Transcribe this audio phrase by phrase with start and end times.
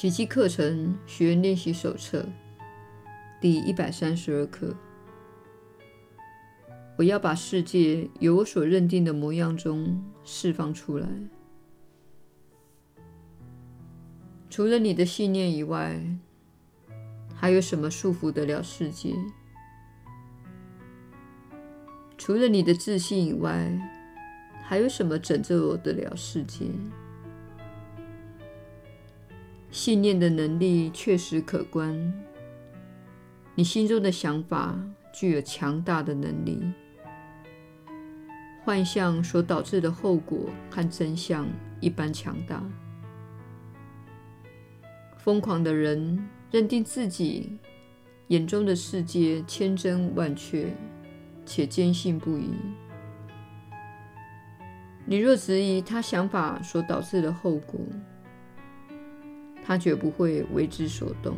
[0.00, 2.24] 奇迹课程学员练习手册
[3.40, 4.72] 第一百三十二课。
[6.96, 11.08] 我要把世界由我所认定的模样中释放出来。
[14.48, 16.00] 除了你的信念以外，
[17.34, 19.12] 还有什么束缚得了世界？
[22.16, 23.68] 除了你的自信以外，
[24.62, 26.66] 还有什么拯救得了世界？
[29.80, 32.12] 信念的能力确实可观。
[33.54, 34.76] 你心中的想法
[35.12, 36.60] 具有强大的能力。
[38.64, 41.46] 幻象所导致的后果和真相
[41.78, 42.60] 一般强大。
[45.16, 47.56] 疯狂的人认定自己
[48.26, 50.74] 眼中的世界千真万确，
[51.46, 52.50] 且坚信不疑。
[55.06, 57.78] 你若质疑他想法所导致的后果，
[59.68, 61.36] 他绝不会为之所动。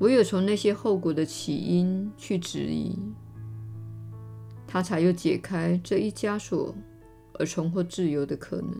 [0.00, 2.98] 唯有从那些后果的起因去质疑，
[4.66, 6.74] 他才有解开这一枷锁
[7.38, 8.70] 而重获自由的可能。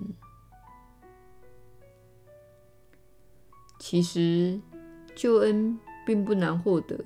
[3.79, 4.61] 其实，
[5.15, 7.03] 救恩并不难获得，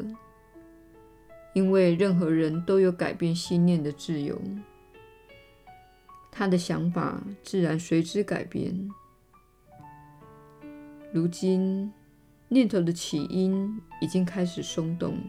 [1.54, 4.36] 因为任何人都有改变信念的自由，
[6.32, 8.90] 他的想法自然随之改变。
[11.12, 11.90] 如今，
[12.48, 15.24] 念头的起因已经开始松动了，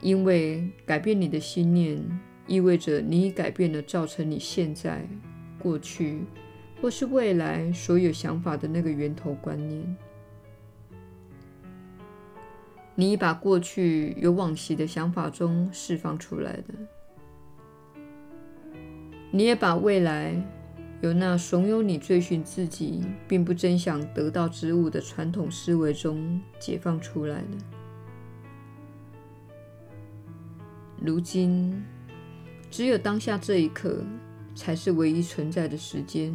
[0.00, 2.02] 因为改变你的心念，
[2.46, 5.06] 意味着你已改变了造成你现在、
[5.58, 6.22] 过去
[6.80, 9.96] 或是未来所有想法的那个源头观念。
[12.94, 16.64] 你已把过去有往昔的想法中释放出来了，
[19.30, 20.40] 你也把未来。
[21.02, 27.58] 由那怂恿你追寻自己，并不真想得到之物的传统思维中解放出来了。
[30.98, 31.84] 如今，
[32.70, 34.02] 只有当下这一刻
[34.54, 36.32] 才是唯一存在的时间。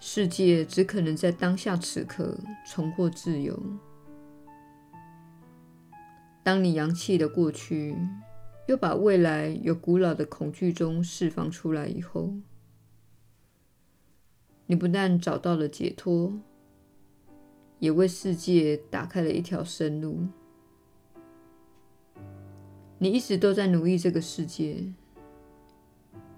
[0.00, 3.60] 世界只可能在当下此刻重获自由。
[6.42, 7.96] 当你扬弃了过去，
[8.66, 12.34] 又把未来由古老的恐惧中释放出来以后，
[14.66, 16.40] 你不但找到了解脱，
[17.78, 20.26] 也为世界打开了一条生路。
[22.98, 24.92] 你一直都在奴役这个世界，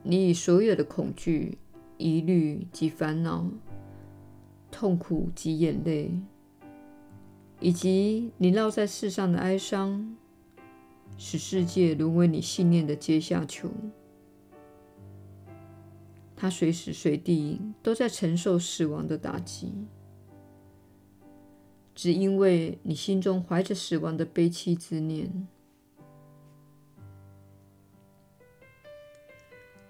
[0.02, 1.56] 你以所有的恐惧、
[1.96, 3.50] 疑虑及烦恼、
[4.70, 6.20] 痛苦及眼泪，
[7.60, 10.17] 以及你烙在世上的哀伤。
[11.18, 13.68] 使世界沦为你信念的阶下囚，
[16.36, 19.74] 他随时随地都在承受死亡的打击，
[21.92, 25.48] 只因为你心中怀着死亡的悲戚之念。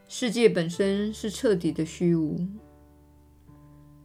[0.09, 2.49] 世界本身是彻底的虚无，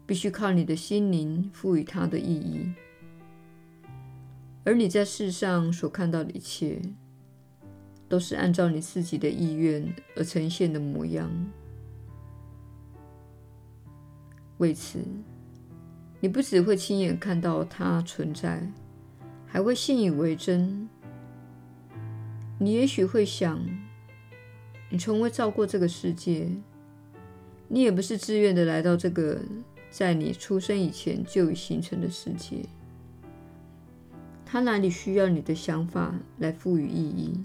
[0.05, 2.73] 必须靠你的心灵赋予它的意义，
[4.66, 6.81] 而你在世上所看到的一切，
[8.13, 11.31] 都是按照你自己的意愿而呈现的模样。
[14.59, 15.00] 为此，
[16.19, 18.72] 你不只会亲眼看到它存在，
[19.47, 20.88] 还会信以为真。
[22.59, 23.59] 你也许会想，
[24.91, 26.47] 你从未造过这个世界，
[27.68, 29.41] 你也不是自愿的来到这个
[29.90, 32.57] 在你出生以前就已形成的世界。
[34.46, 37.44] 它哪里需要你的想法来赋予意义？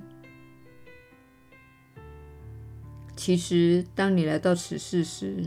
[3.19, 5.45] 其实，当你来到此世时，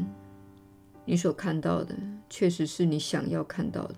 [1.06, 1.96] 你所看到的
[2.30, 3.96] 确实是你想要看到的。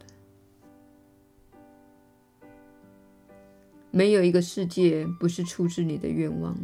[3.89, 6.55] 没有一个世界不是出自你的愿望，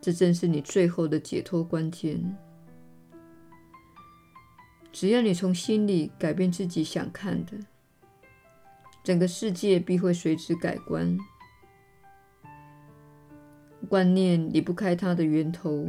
[0.00, 2.38] 这正是你最后的解脱关键。
[4.92, 7.58] 只要你从心里改变自己想看的，
[9.02, 11.18] 整个世界必会随之改观。
[13.84, 15.88] 观念离不开它的源头，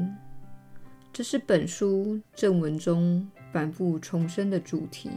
[1.13, 5.09] 这是本书正文中反复重申的主题。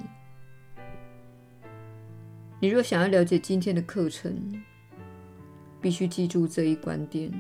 [2.61, 4.63] 你若想要了解今天的课程，
[5.81, 7.33] 必须记住这一观点：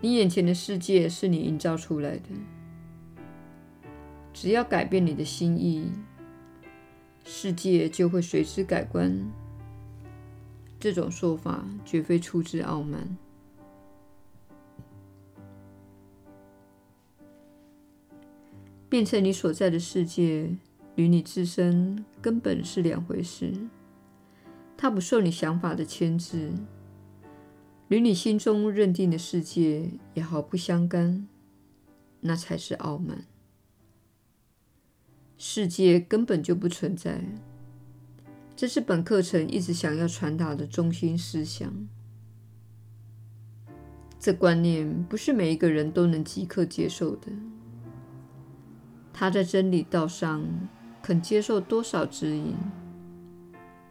[0.00, 2.28] 你眼前的世界是你营造出来的，
[4.32, 5.90] 只要改变你的心意，
[7.24, 9.16] 世界就会随之改观。
[10.84, 13.16] 这种说法绝非出自傲慢。
[18.90, 20.58] 变成你所在的世界，
[20.96, 23.54] 与你自身根本是两回事。
[24.76, 26.52] 它不受你想法的牵制，
[27.88, 31.26] 与你心中认定的世界也毫不相干。
[32.20, 33.24] 那才是傲慢。
[35.38, 37.24] 世界根本就不存在，
[38.64, 41.70] 这是本课程一直想要传达的中心思想。
[44.18, 47.30] 这观念不是每一个人都能即刻接受的。
[49.12, 50.42] 他在真理道上
[51.02, 52.54] 肯接受多少指引，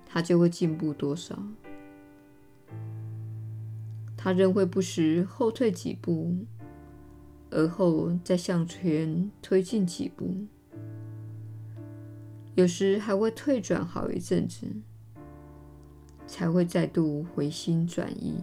[0.08, 1.38] 他就会进步多少。
[4.18, 6.36] 他仍会不时后退几步，
[7.52, 10.48] 而后再向前推进几步，
[12.56, 14.68] 有时还会退转好一阵子，
[16.28, 18.42] 才会再度回心转意。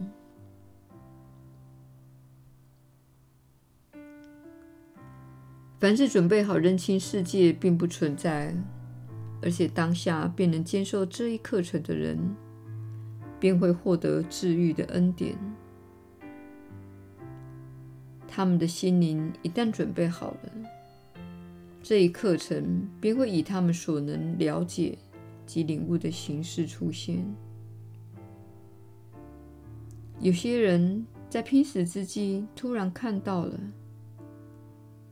[5.79, 8.55] 凡是准备好认清世界并不存在，
[9.41, 12.19] 而且当下便能接受这一课程的人，
[13.39, 15.39] 便会获得治愈的恩典。
[18.29, 20.53] 他们的心灵一旦准备好了，
[21.83, 24.97] 这一课程便会以他们所能了解
[25.47, 27.25] 及领悟的形式出现。
[30.21, 33.59] 有些人在濒死之际突然看到了。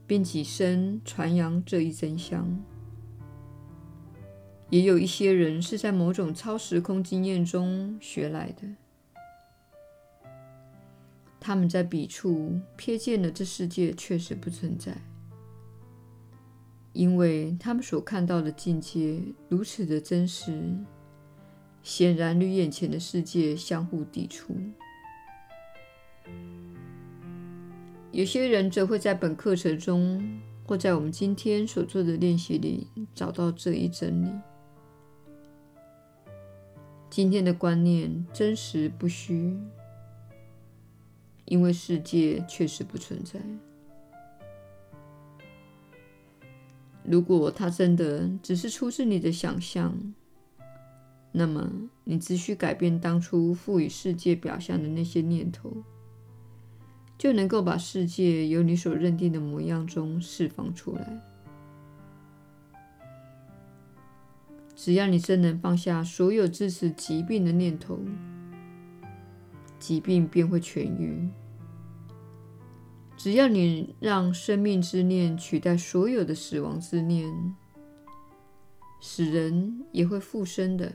[0.08, 2.58] 便起身传扬这一真相。
[4.70, 8.66] 也有一些人是在某种超时空经验中学来的，
[11.38, 14.96] 他们在彼处瞥见了这世界确实不存在，
[16.98, 20.76] 因为他们所看到的境界如此的真实，
[21.80, 24.56] 显然与眼前的世界相互抵触。
[28.10, 34.28] 有些人则会在本课程中，或在我们今天所做的练习里，找到这一真理。
[37.08, 39.56] 今天的观念真实不虚，
[41.44, 43.38] 因为世界确实不存在。
[47.10, 49.94] 如果它真的只是出自你的想象，
[51.32, 51.70] 那么
[52.04, 55.72] 你只需改变当初赋予世界表象的那些念头。
[57.16, 61.20] 就能够把世界由你所认定的模样中释放出来。
[64.76, 67.98] 只要你真能放下所有支持疾病的念头，
[69.80, 71.28] 疾病便会痊愈。
[73.18, 77.54] 只要你让生命之念取代所有的死亡之念，
[79.02, 80.94] 死人也会复生的。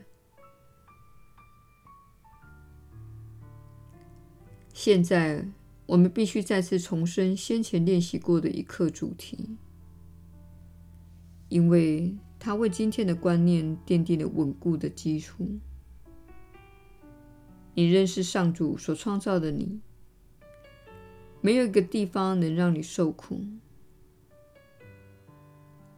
[4.74, 5.48] 现在。
[5.86, 9.58] 我们必须再次重申先前练习过的一课主题，
[11.50, 15.46] 因为它为今天的观念奠定了稳固的基础。
[17.74, 19.81] 你认识上主所创造的你，
[21.45, 23.42] 没有一个地方能让你受苦，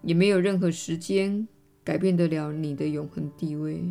[0.01, 1.47] 也没有任何时间
[1.83, 3.83] 改变得了你的永恒地位。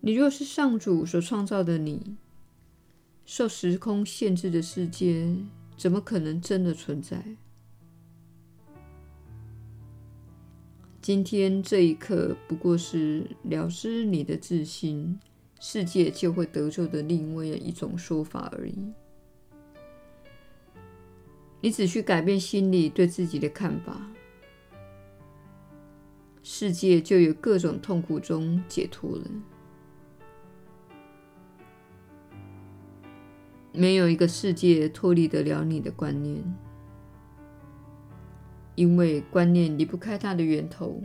[0.00, 2.16] 你若是上主所创造的你，
[3.24, 5.34] 受时空限制的世界，
[5.76, 7.20] 怎么可能真的存在？
[11.02, 15.18] 今天这一刻不过是了知你的自信，
[15.58, 18.92] 世界就会得救的另外一种说法而已。
[21.60, 24.00] 你只需改变心里对自己的看法，
[26.42, 29.24] 世界就有各种痛苦中解脱了。
[33.72, 36.42] 没有一个世界脱离得了你的观念，
[38.74, 41.02] 因为观念离不开它的源头。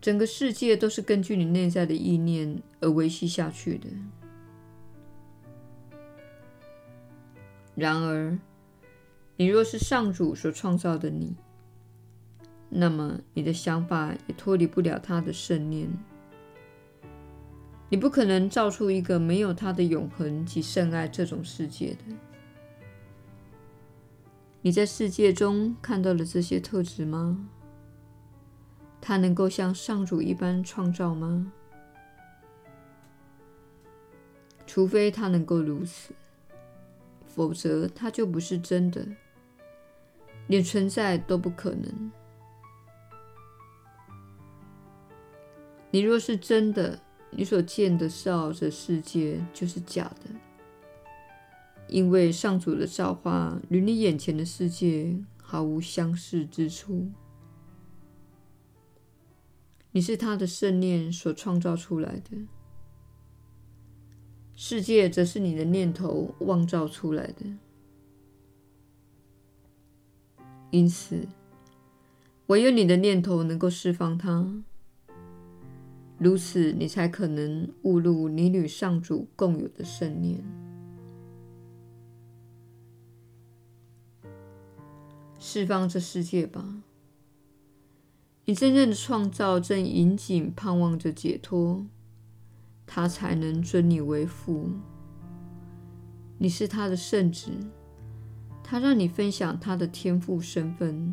[0.00, 3.88] 整个世界都是根据你内在的意念而维系下去的。
[7.76, 8.36] 然而，
[9.42, 11.34] 你若是上主所创造的你，
[12.68, 15.90] 那么你的想法也脱离不了他的圣念。
[17.88, 22.14] 你不可能造出一个没有他的永恒及圣爱这种世界的。
[24.60, 27.48] 你在世界中看到了这些特质吗？
[29.00, 31.50] 他能够像上主一般创造吗？
[34.68, 36.14] 除非他能够如此，
[37.26, 39.04] 否则他就不是真的，
[40.46, 42.10] 连存在都不可能。
[45.90, 46.98] 你若是真的，
[47.30, 50.30] 你所见的造的世界就是假的，
[51.86, 57.10] 因为上主的造化与你眼前的世界毫无相似之处。
[59.90, 62.38] 你是他的圣念所创造出来的，
[64.54, 67.44] 世界则是你的念头妄造出来的。
[70.72, 71.28] 因此，
[72.46, 74.64] 唯有你的念头能够释放它，
[76.16, 80.42] 如此你才可能悟入你与上主共有的圣念。
[85.38, 86.82] 释放这世界吧。
[88.46, 91.84] 你真正的创造正引颈盼望着解脱，
[92.86, 94.70] 他才能尊你为父。
[96.38, 97.50] 你是他的圣子，
[98.72, 101.12] 他让你分享他的天赋身份。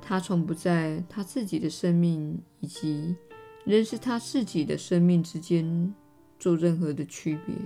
[0.00, 3.16] 他从不在他自己的生命以及
[3.64, 5.92] 认识他自己的生命之间
[6.38, 7.56] 做任何的区别。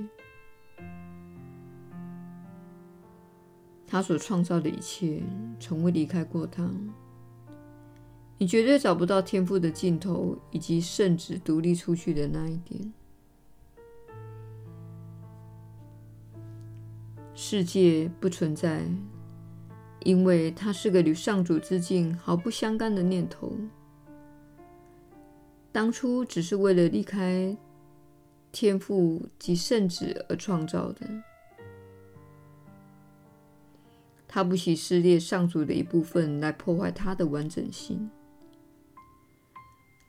[3.86, 5.22] 他所创造的一切
[5.58, 6.66] 从未离开过他。
[8.38, 12.90] 你绝对找不到天赋的尽头，以及圣子独立出去的那一点。
[17.42, 18.84] 世界不存在，
[20.04, 23.56] 因为它是个与上主之境毫不相干的念头。
[25.72, 27.56] 当初只是为了离开
[28.52, 31.06] 天父及圣子而创造的。
[34.28, 38.10] 他不惜撕裂上主的一部分来破坏它的完整性。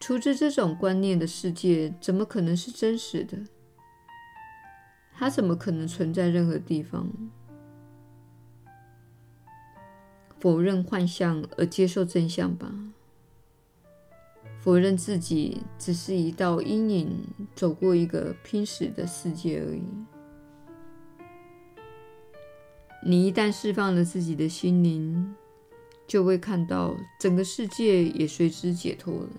[0.01, 3.38] 除之这种观念的世界，怎么可能是真实的？
[5.21, 7.07] 它怎么可能存在任何地方？
[10.39, 12.73] 否认幻象而接受真相吧。
[14.57, 17.19] 否认自己只是一道阴影，
[17.53, 19.83] 走过一个拼死的世界而已。
[23.05, 25.35] 你一旦释放了自己的心灵，
[26.07, 29.29] 就会看到整个世界也随之解脱了。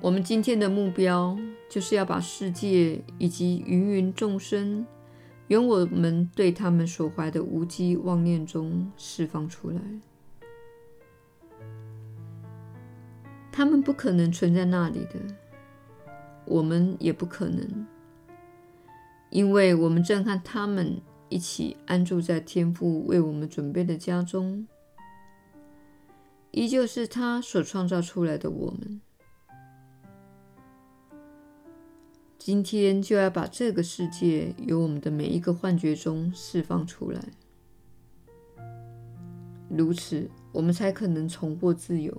[0.00, 1.36] 我们今天的目标
[1.68, 4.86] 就是要把世界以及芸芸众生，
[5.48, 9.80] 由我们对他们所怀的无稽妄念中释放出来。
[13.50, 15.18] 他们不可能存在那里的，
[16.44, 17.86] 我们也不可能，
[19.30, 24.68] 因为我们正和他们一起安住在天父为我们准备的家中，
[26.52, 29.00] 依旧是他所创造出来的我们。
[32.48, 37.22] 今天就要把这个世界由我们的每一个幻觉中释放出来，
[39.68, 42.18] 如此我们才可能重获自由。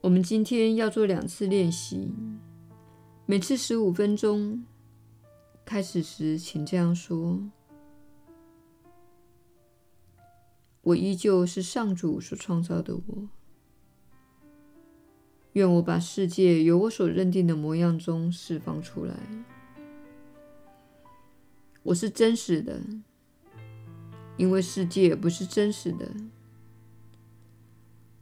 [0.00, 2.12] 我们今天要做两次练习，
[3.24, 4.64] 每次十五分钟。
[5.64, 7.40] 开始时，请这样说
[10.82, 13.28] ：“我依旧是上主所创造的我。”
[15.52, 19.14] 愿我把世界由我所认定的模样中释放出来。
[21.82, 22.80] 我是真实的，
[24.36, 26.10] 因为世界不是真实的。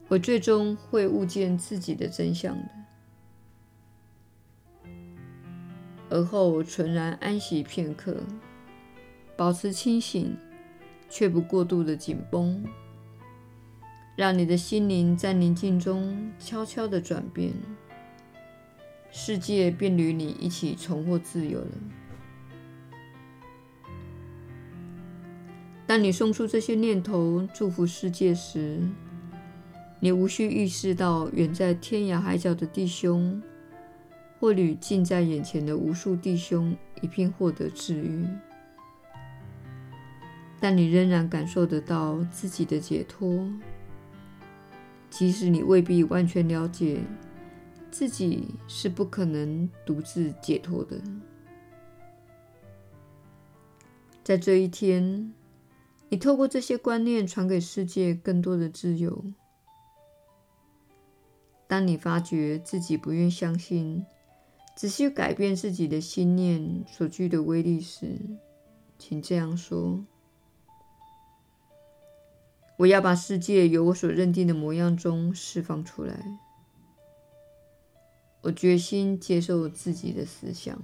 [0.09, 2.69] 我最终会悟见自己的真相的。
[6.09, 8.17] 而后纯然安息片刻，
[9.37, 10.37] 保持清醒，
[11.09, 12.65] 却不过度的紧绷。
[14.21, 17.55] 让你的心灵在宁静中悄悄地转变，
[19.11, 21.71] 世界便与你一起重获自由了。
[25.87, 28.87] 当你送出这些念头祝福世界时，
[30.01, 33.43] 你无需意识到远在天涯海角的弟兄，
[34.39, 38.27] 或与近在眼前的无数弟兄一并获得治愈，
[40.61, 43.51] 但你仍然感受得到自己的解脱。
[45.11, 47.01] 即使你未必完全了解
[47.91, 51.01] 自己，是不可能独自解脱的。
[54.23, 55.35] 在这一天，
[56.09, 59.25] 你透过这些观念传给世界更多的自由。
[61.67, 64.05] 当你发觉自己不愿相信，
[64.77, 68.19] 只需改变自己的心念所具的威力时，
[68.99, 70.05] 请这样说。
[72.81, 76.19] 我要把世界由我所认定的模样中释放出来。
[78.41, 80.83] 我决心接受自己的思想。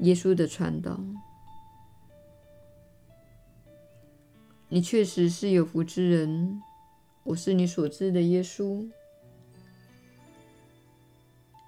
[0.00, 1.00] 耶稣的传道。
[4.68, 6.60] 你确实是有福之人。
[7.24, 8.86] 我是你所知的耶稣。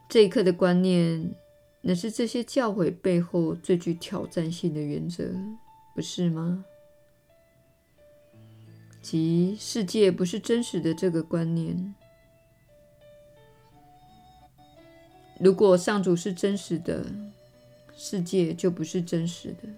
[0.06, 1.34] 这一刻的观念，
[1.80, 5.32] 乃是这些教诲背后最具挑战性的原则，
[5.98, 6.64] 不是吗？
[9.02, 11.92] 即世界不是真实的这个观念。
[15.40, 17.04] 如果上主是真实的，
[17.96, 19.68] 世界就不是真实的。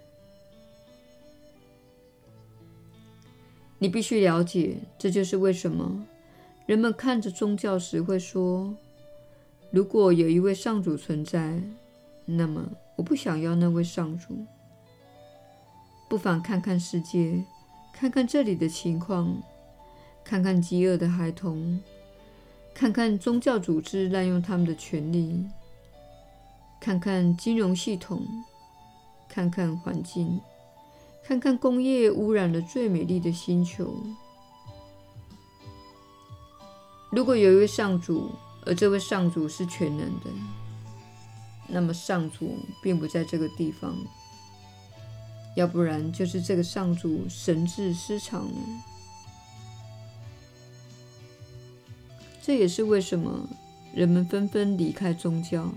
[3.79, 6.07] 你必须了解，这就是为什么
[6.67, 8.77] 人们看着宗教时会说
[9.73, 11.59] ：“如果有一位上主存在，
[12.27, 14.45] 那么我不想要那位上主。”
[16.11, 17.45] 不妨看看世界，
[17.93, 19.33] 看看这里的情况，
[20.25, 21.81] 看看饥饿的孩童。
[22.75, 25.45] 看看宗教组织滥用他们的权力，
[26.81, 28.27] 看看金融系统，
[29.29, 30.41] 看看环境，
[31.23, 33.95] 看看工业污染了最美丽的星球。
[37.13, 38.33] 如果有一位上主，
[38.67, 40.31] 而这位上主是全能的，
[41.69, 43.95] 那么上主并不在这个地方，
[45.57, 48.59] 要不然就是这个上主神智失常了。
[52.43, 53.49] 这也是为什么
[53.95, 55.73] 人们纷纷离开宗教，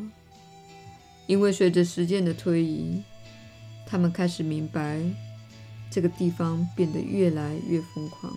[1.28, 3.04] 因为随着时间的推移，
[3.86, 5.02] 他们开始明白，
[5.92, 8.34] 这个地方变得越来越疯狂。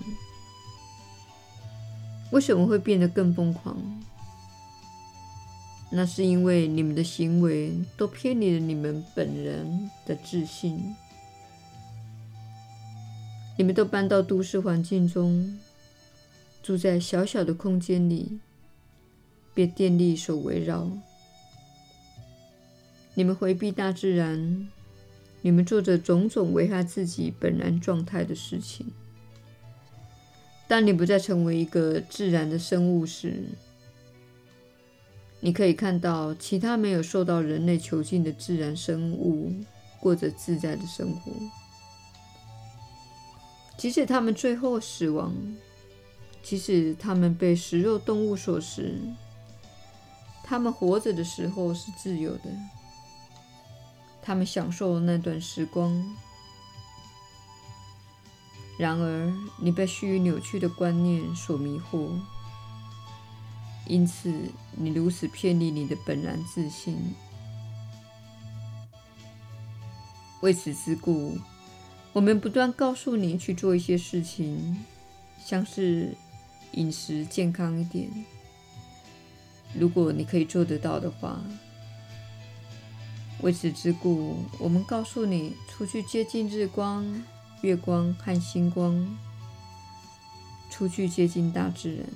[2.32, 3.76] 为什么会变得更疯狂？
[5.88, 10.96] 那是因为你们的行为都偏离了你们本人的自信，
[13.56, 15.58] 你们都搬到都市环境中。
[16.62, 18.40] 住在小小的空间里，
[19.54, 20.90] 被电力所围绕。
[23.14, 24.68] 你们回避大自然，
[25.42, 28.84] 你们做着种种危害自己本然状态的事情。
[30.66, 33.44] 当你不再成为一个自然的生物时，
[35.38, 39.54] 你可以看到其他没有受到人类囚禁的自然生物
[40.00, 41.30] 过着自在的生活，
[43.76, 45.34] 即使他们最后死亡。
[46.42, 49.00] 即使他们被食肉动物所食，
[50.44, 52.44] 他们活着的时候是自由的。
[54.22, 56.04] 他们享受那段时光。
[58.78, 62.10] 然而，你被虚拟扭曲的观念所迷惑，
[63.88, 64.32] 因此
[64.70, 66.96] 你如此偏离你的本然自信。
[70.42, 71.36] 为此之故，
[72.16, 74.74] 我们不断告诉你去做一些事情，
[75.44, 76.14] 像是。
[76.72, 78.10] 饮食健康一点，
[79.72, 81.40] 如果你可以做得到的话。
[83.40, 87.24] 为此之故，我们告诉你出去接近日光、
[87.62, 89.16] 月光和星光，
[90.68, 92.06] 出去接近大自然，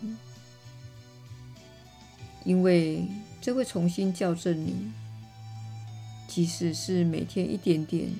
[2.44, 3.08] 因为
[3.40, 4.92] 这会重新校正你，
[6.28, 8.10] 即使是每天一点点，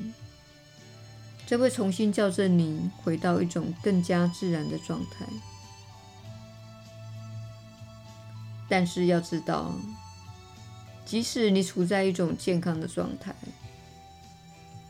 [1.50, 5.26] 这会重新校正你回到一种更加自然的状态。
[8.68, 9.74] 但是要知道，
[11.04, 13.34] 即使你处在一种健康的状态，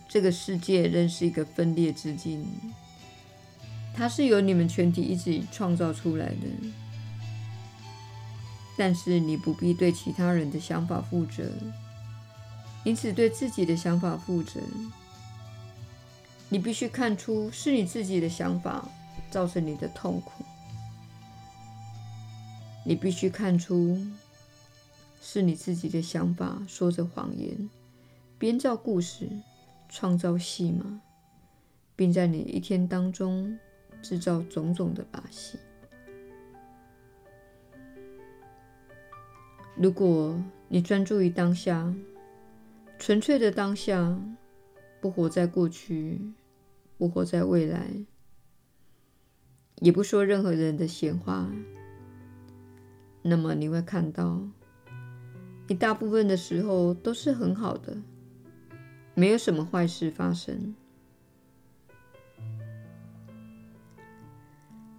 [0.06, 2.46] 这个世界仍是一个分裂之境。
[3.94, 6.46] 它是由你们全体一起创造出来的。
[8.76, 11.42] 但是你不必对其他人的想法负责，
[12.84, 14.60] 你只对自己的想法负责。
[16.52, 18.86] 你必须看出是你自己的想法
[19.30, 20.44] 造成你的痛苦。
[22.84, 24.04] 你必须看出，
[25.22, 27.70] 是你自己的想法说着谎言，
[28.36, 29.28] 编造故事，
[29.88, 31.00] 创造戏码，
[31.94, 33.56] 并在你一天当中
[34.02, 35.56] 制造种种的把戏。
[39.76, 41.94] 如果你专注于当下，
[42.98, 44.18] 纯粹的当下，
[45.00, 46.20] 不活在过去，
[47.00, 48.04] 不活在未来，
[49.76, 51.50] 也不说任何人的闲话。
[53.22, 54.46] 那么你会看到，
[55.66, 57.96] 你大部分的时候都是很好的，
[59.14, 60.74] 没有什么坏事发生。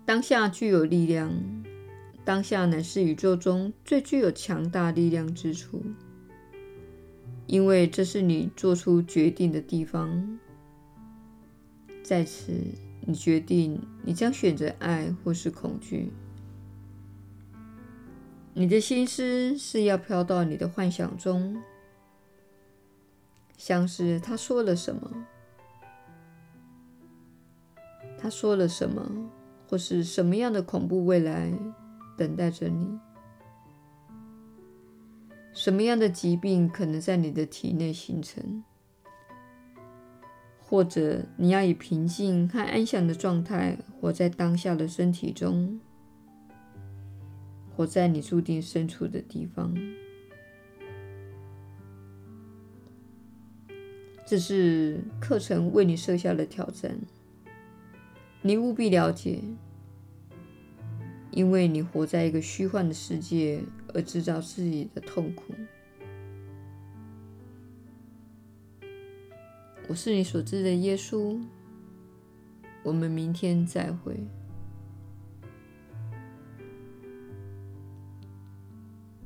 [0.03, 1.31] 当下具有力量，
[2.25, 5.83] 当下乃是宇宙中最具有强大力量之处，
[7.45, 10.39] 因为这是你做出决定的地方。
[12.11, 12.51] 在此，
[13.05, 16.11] 你决定你将选择爱或是恐惧。
[18.53, 21.55] 你的心思是要飘到你的幻想中，
[23.55, 25.09] 像是他说了什么，
[28.19, 29.09] 他说了什么，
[29.69, 31.53] 或是什么样的恐怖未来
[32.17, 32.99] 等待着你。
[35.53, 38.65] 什么样的疾病可能在你的体内形成？
[40.71, 45.77] 或者你要以平静和安详的状态活在当下的身体中，
[47.75, 49.75] 活在你注定身处的地方。
[54.25, 56.97] 这是课程为你设下的挑战，
[58.41, 59.41] 你务必了解，
[61.31, 63.61] 因为你活在一个虚幻的世界
[63.93, 65.53] 而制造自己的痛苦。
[69.91, 71.37] 我是你所知的耶稣，
[72.81, 74.15] 我们明天再会。